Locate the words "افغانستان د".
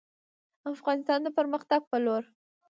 0.73-1.27